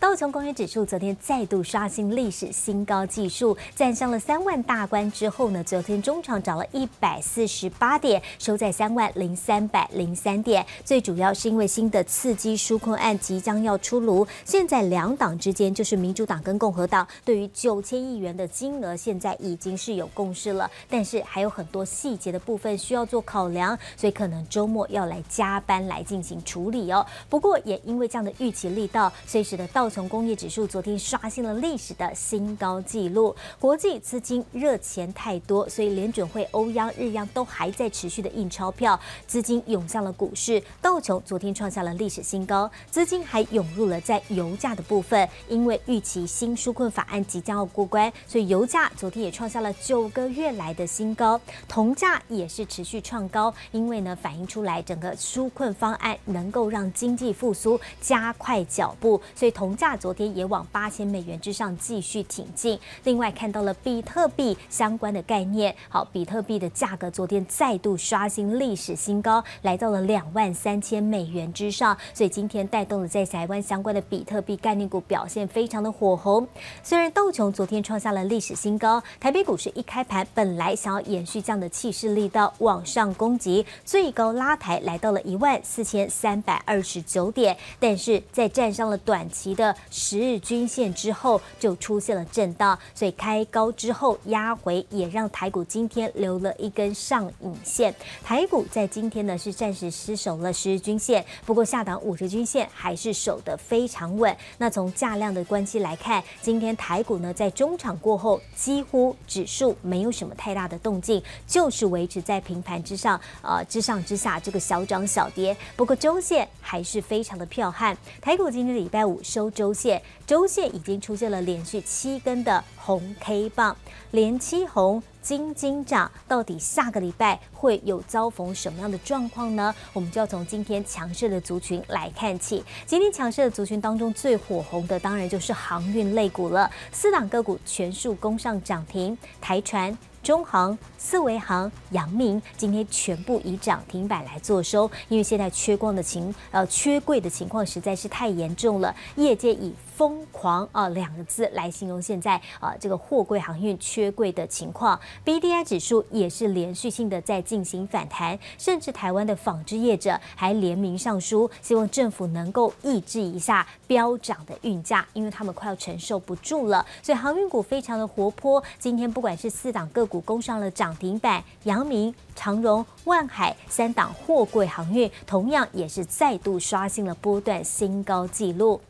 [0.00, 10.64] 道琼工业指数昨天再度刷新历史新高技术，站上了三万大关之后呢，昨天中场涨了一百四十八点，收在三万零三百零三点。
[10.84, 27.04] 最主要是因为新的刺激纾困案即将要出炉，现在两党之间就是民主党跟共和党对于九千亿元的金额现在已经是有共识了，但是还有很多细节的部分需要做考量，所以可能周末要来加班来进行处理哦。
[27.28, 33.34] 不过也因为这样的预期力道，所以使得道琼工业指数昨天刷新了历史的新高纪录。
[33.58, 40.62] 国际资金热钱太多，所以联准会、欧央、日央都还在持续的印钞票，资金涌向了股市。
[40.80, 51.40] 道琼昨天创下了历史新高，资金还涌入了在油价的部分，因为预期新纾困法案即将要过关，所以油价昨天也创下了九个月来的新高。
[51.66, 62.78] 铜价也是持续创高，因为呢反映出来整个纾困方案能够让经济复苏加快脚步，所以铜价昨天也往八千美元之上继续挺进。
[63.04, 76.46] 另外看到了比特币相关的概念，好，比特币的价格昨天再度刷新历史新高，来到了两万三千美元之上，所以今天带动了在台湾相关的比特币概念股表现非常的火红。
[76.82, 97.94] 虽然道琼昨天创下了历史新高，台北股市一开盘本来想要延续这样的气势力道往上攻击，最高拉抬来到了一万四千三百二十九点，但是在站上了短期的十日均线之后，就出现了震荡，所以开高之后压回，也让台股今天留了一根上影线。
[98.22, 104.36] 台股在今天呢是暂时失守了十日均线，不过下档五十均线还是守得非常稳。
[104.58, 115.56] 那从价量的关系来看，今天台股呢在中场过后，几乎指数没有什么太大的动静，就是维持在平盘之上，呃之上之下这个小涨小跌。
[115.76, 123.76] 不过周线还是非常的彪悍，台股今天礼拜五收周线，周线已经出现了连续七根的红 K 棒，
[124.12, 126.08] 连七红，金金涨。
[126.28, 129.74] 到底下个礼拜会有遭逢什么样的状况呢？
[129.92, 132.64] 我们就要从今天强势的族群来看起。
[132.86, 139.98] 今天强势的族群当中最火红的，当然就是航运类股了，四档个股全数攻上涨停，台船。
[140.28, 155.00] 中航、四维航、阳明今天全部以涨停板来做收，因为现在缺光的情呃缺柜的情况实在是太严重了，业界以疯狂啊两个字来形容现在啊这个货柜航运缺柜的情况。
[155.24, 166.84] BDI 指数也是连续性的在进行反弹，甚至台湾的纺织业者还联名上书，希望政府能够抑制一下飙涨的运价，因为他们快要承受不住了。
[167.02, 170.17] 所以航运股非常的活泼，今天不管是四档个股。
[170.20, 178.80] 攻上了涨停板，阳明、长荣、万海三档货柜航运同样也是再度刷新了波段新高纪录。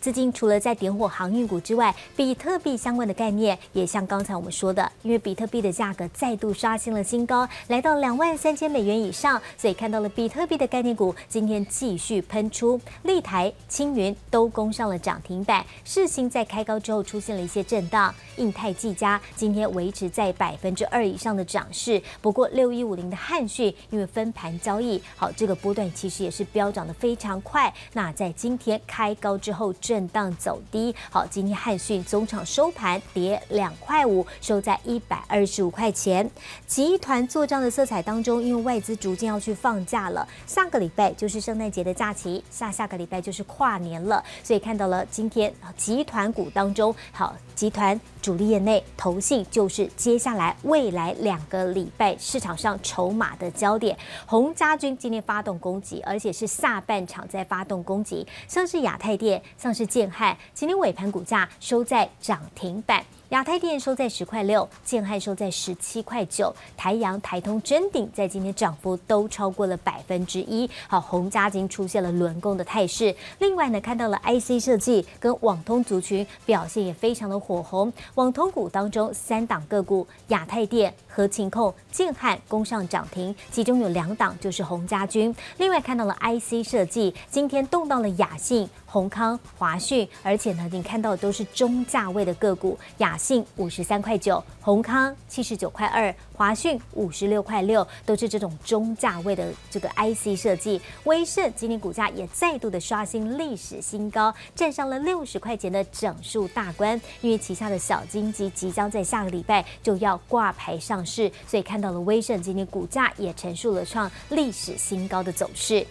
[0.00, 29.74] 资金除了在点火航运股之外，比特币相关的概念也像刚才我们说的，因为比特币的价格再度刷新了新高，来到两万三千美元以上，所以看到了比特币的概念股今天继续喷出，立台、青云都攻上了涨停板，世芯在开高之后出现了一些震荡，印太技嘉今天维持在百分之二以上的涨势，不过六一五零的汉讯因为分盘交易，好，这个波段其实也是飙涨的非常快，那在今天开高之后。
[29.88, 36.30] 震荡走低，好，今天汉讯总场收盘跌两块五，收在一百二十五块钱。
[36.66, 53.96] 集团做账的色彩当中，因为外资逐渐要去放假了，下个礼拜就是圣诞节的假期，下下个礼拜就是跨年了，所以看到了今天集团股当中，好，集团主力业内投信就是接下来未来两个礼拜市场上筹码的焦点。
[54.26, 59.74] 洪家军今天发动攻击，而且是下半场在发动攻击，像是亚太电，像。
[59.78, 63.04] 是建汉，今天尾盘股价收在涨停板。
[63.30, 70.68] 亚太电收在十块六，建汉收在十七块九，台阳、台通、臻鼎在今天涨幅都超过了百分之一。
[70.88, 73.14] 好，鸿家军出现了轮攻的态势。
[73.38, 77.92] 另外呢，看到了 IC 设计跟网通族群表现也非常的火红。
[78.14, 85.36] 网通股当中三档个股，亚太电、合勤控、建汉攻上涨停，其中有两档就是鸿家军。
[85.58, 93.17] 另外看到了 IC 设计，今天动到了亚信、宏康、华讯，而且呢，你看到的都是中价位的个股，亚。
[93.18, 100.80] 信五十三块九，宏康七十九块二，华讯五十六块六，都是这种中价位的这个 IC 设计。
[101.04, 106.98] 威盛今天股价也再度的刷新历史新高，站上了六十块钱的整数大关。
[107.20, 115.84] 因为旗下的小金鸡即将在下个礼拜就要挂牌上市，所以看到了威盛今天股价也陈述了创历史新高的走势。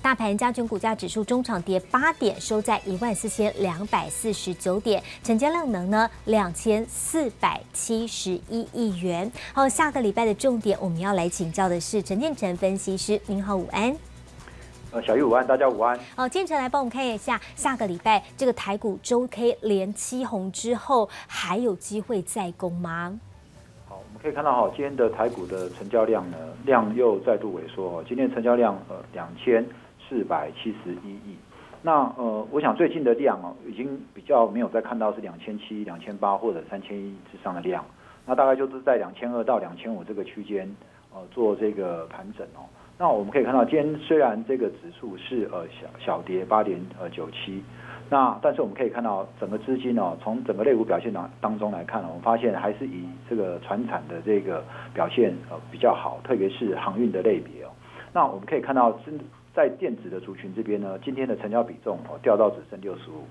[0.00, 9.30] 大盘加权股价指数中场跌八点，收在一万四千两百四十九点，成交量能呢两千四百七十一亿元。
[9.52, 13.20] 好，下个礼拜的重点，我们要来请教的是陈建成分析师。
[13.26, 13.94] 您好，午安。
[14.92, 15.98] 呃，小玉午安，大家午安。
[16.16, 23.18] 好，建成来帮我们看一下，下个礼拜这个台股周 K 连七红之后，还有机会再攻吗？
[23.88, 28.02] 好，我们可以看到哈，今天的台股的成交量呢，量又再度萎缩。
[28.04, 29.62] 今天成交量呃两千
[30.08, 31.36] 四百七十一亿。
[31.82, 37.84] 那呃，我想最近的量哦，已经比较没有再看到是两千七、两千八或者三千一之上的量。
[38.26, 40.68] 那大概就是在两千二到两千五这个区间
[41.14, 42.66] 呃做这个盘整哦。
[42.98, 47.62] 那我们可以看到，今天虽然这个指数是呃小小跌八点呃九七，
[48.10, 57.70] 那但是我们可以看到整个资金哦，从整个类股表现当当中来看，我们发现还是以这个船产的这个表现呃比较好，特别是航运的类别哦。
[58.12, 59.16] 那我们可以看到真，
[59.58, 63.24] 在电子的族群这边呢，今天的成交比重哦掉到只剩六十五。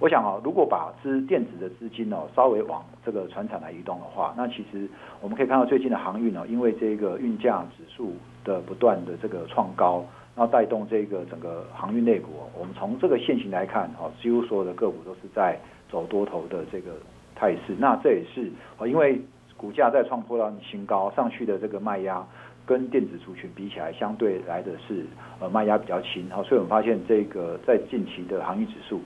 [0.00, 4.88] 我想啊，如果把资电子的资金哦稍微往这个船产来移动的话，那其实
[5.20, 8.14] 我们可以看到最近的航运呢，因为这个运价指数
[8.44, 10.02] 的不断的这个创高，
[10.34, 15.60] 然后带动这个整个航运类股，我们从这个线型来看，哈，几乎所有的个股都是在
[15.90, 16.92] 走多头的这个
[17.34, 17.76] 态势。
[17.78, 19.20] 那这也是啊，因为
[19.54, 22.26] 股价在创破浪新高上去的这个卖压，
[22.66, 25.04] 跟电子族群比起来，相对来的是
[25.40, 29.00] 呃卖压比较轻，哈，所以我们发现这个在近期的航运指数。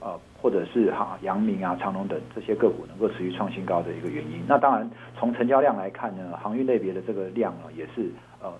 [0.00, 4.42] 呃，或者是哈阳明啊、长隆等这些个股能够持续创新高的一个原因。
[4.46, 8.10] 那当然，从成交量来看呢，航运类别的这个量呢，也是
[8.42, 8.52] 呃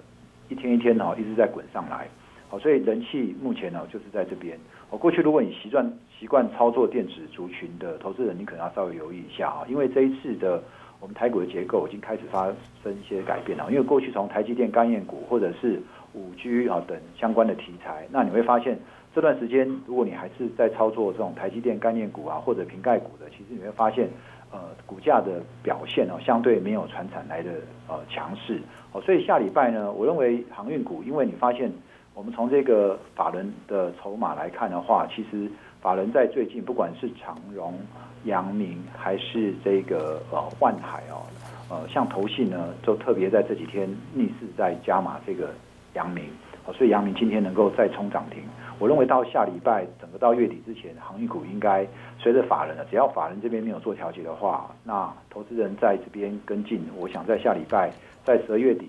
[0.48, 2.08] 一天一天呢一直在滚上来。
[2.48, 4.58] 好，所以人气目前呢就是在这边。
[4.88, 10.62] 我过去如果你习惯习惯操作电子族群的投资人，你可能要稍微留意一下啊，因为这一次的
[11.04, 12.46] 我们台股的结构已经开始发
[12.82, 13.66] 生一些改变了。
[13.68, 15.78] 因为过去从台积电概念股或者是
[16.14, 18.78] 五 G 啊等相关的题材，那你会发现。
[19.14, 24.08] 这段时间，如果你还是在操作这种台积电概念股啊，或者瓶盖股的，其实你会发现，
[24.50, 27.52] 呃，股价的表现哦，相对没有传产来的
[27.86, 28.60] 呃强势
[28.90, 29.00] 哦。
[29.02, 31.70] 所以下礼拜呢，我认为航运股，因为你发现，
[32.12, 35.48] 我们从这个法人的筹码来看的话，其实
[35.84, 37.78] 法人在最近不管是长荣、
[38.24, 41.20] 阳明还是这个呃万海哦，
[41.68, 45.50] 呃像投信呢，就特别在这几天逆势在加码这个
[45.92, 46.24] 阳明
[46.64, 48.42] 哦，所以阳明今天能够再冲涨停。
[48.78, 51.86] 我认为到下礼拜，整个到月底之前，航运股应该
[52.18, 57.92] 随着法人的，只要法人这边没有做调节的话，那投资人在这边跟进，我想在下礼拜，
[58.24, 58.88] 在十二月底，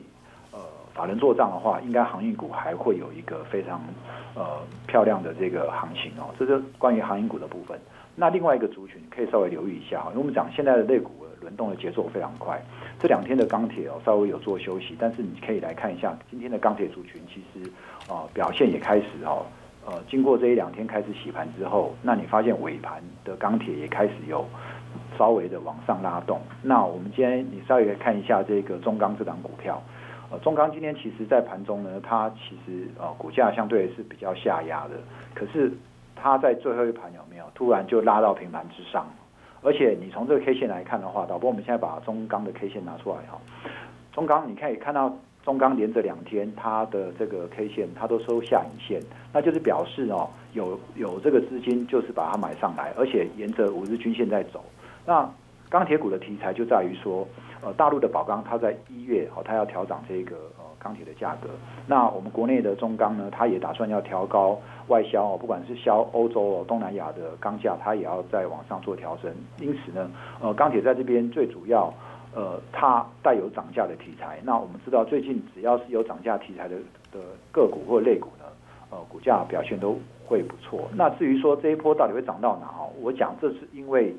[0.96, 3.82] 法人做账的话，应该航运股还会有一个非常
[4.34, 6.34] 呃漂亮的这个行情哦。
[6.40, 7.78] 这是关于航运股的部分。
[8.16, 11.12] 那另外一个族群可以稍微留意一下哈，因为我们讲现在的类股
[11.42, 12.58] 轮动的节奏非常快，
[12.98, 17.70] 这两天的钢铁哦稍微有做休息，但是你可以来看一下今天的钢铁族群，其实
[18.10, 19.46] 啊、表现也开始哦。
[19.86, 24.44] 呃，经过这一两天开始洗盘之后，那你发现尾盘的钢铁也开始有
[25.16, 26.40] 稍微的往上拉动。
[26.64, 29.80] 那我们今天你稍微看一下这个中钢这档股票，
[30.32, 34.96] 呃，中钢今天其实在盘中呢，它其实呃股价相对是比较下压的，
[35.34, 35.72] 可是
[36.16, 39.06] 它在最后一盘有没有突然就拉到平盘之上？
[39.62, 43.40] 而且你从这个 K 线来看的话，导播我们现在把中钢的 K 线拿出来哈，
[44.14, 45.16] 中钢你可以看到。
[45.46, 49.00] 中钢连着两天，它的这个 K 线它都收下影线，
[49.32, 54.66] 那就是表示哦，有有这个资金就是把它买上来，而且沿着五日均线在走。
[55.06, 55.30] 那
[55.70, 57.28] 钢铁股的题材就在于说，
[57.62, 61.50] 呃，大陆的宝钢它在一月哦，它要调涨这个呃钢铁的价格。
[61.88, 69.34] 那我们国内的中钢呢，它也打算要调高外销哦，不管是销欧洲哦、东南亚的钢价，它也要再往上做调整。
[69.60, 70.10] 因此呢，
[70.42, 71.94] 呃，钢铁在这边最主要。
[72.38, 74.42] 呃，它带有涨价的题材。
[74.44, 76.76] 那我们知道，最近只要是有涨价题材的
[77.10, 77.20] 的
[77.50, 78.44] 个股或类股呢，
[78.90, 79.98] 呃，股价表现都
[80.28, 80.90] 会不错。
[80.94, 82.68] 那至于说这一波到底会涨到哪？
[82.78, 84.14] 哦，我讲这是因为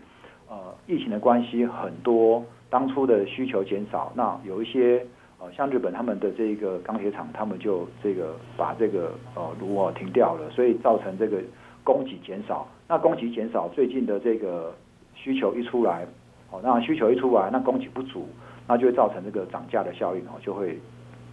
[0.48, 2.42] 呃疫情的关系，很多
[2.76, 4.12] 当初的需求减少。
[4.14, 5.02] 那有一些
[5.40, 11.40] 呃像日本他们的这个钢铁厂，他们就这个把这个呃炉哦停掉了，所以造成这个
[11.83, 12.68] 供给减少。
[12.87, 14.75] 那供给减少，最近的这个
[15.14, 16.06] 需求一出来。
[16.50, 18.28] 哦，那需求一出来，那供给不足，
[18.68, 20.78] 那就会造成这个涨价的效应哦，就会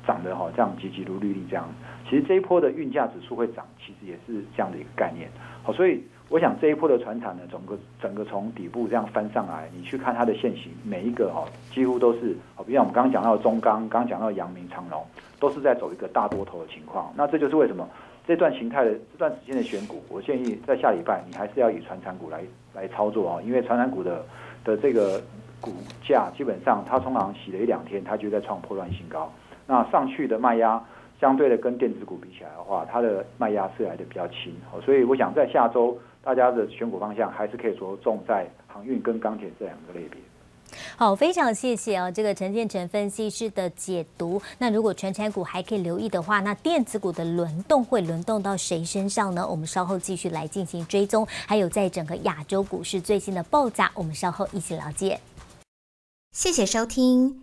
[0.05, 1.67] 涨得哈这样急急如律令这样。
[2.10, 5.29] 其实这一波的运价指数会涨，其实也是这样的一个概念。
[5.63, 15.03] 好，所以我想这一波的船产呢，整个整个从底部这样翻上来，你去看它的线型，每一个哈几乎都是，好，比如我们刚刚讲到中钢，刚刚讲到阳明长隆，
[15.39, 17.12] 都是在走一个大多头的情况。
[17.15, 17.88] 那这就是为什么
[18.27, 22.43] 这段形态的这段时间的选股，我建议在下礼拜你还是要以传产股来
[22.74, 24.24] 来操作哦，因为传产股的。
[24.65, 25.22] 的这个
[25.60, 25.74] 股
[26.07, 29.29] 价基本上，它通常洗了一两天，它就在创破乱新高。
[29.65, 30.84] 那上去的卖压
[31.20, 34.53] 相对的跟电子股比起来的话，它的卖压是来的比较轻。
[34.86, 40.20] 所以我想在下周大家的选股方向还是可以着重在航运跟钢铁这两个类别。
[40.98, 44.41] 好，非常谢谢啊，这个陈建成分析师的解读。
[44.58, 49.48] 那如果全产股还可以留意的话，那电子股的轮动会轮动到谁身上呢？
[49.48, 51.27] 我们稍后继续来进行追踪。
[51.48, 55.20] 还有在整个亚洲股市最新的报价，我们稍后一起了解。
[56.32, 57.43] 谢谢收听，